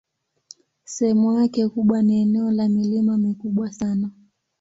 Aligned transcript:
Sehemu 0.83 1.33
yake 1.39 1.67
kubwa 1.67 2.01
ni 2.01 2.21
eneo 2.21 2.51
la 2.51 2.69
milima 2.69 3.17
mikubwa 3.17 3.71
sana. 3.73 4.11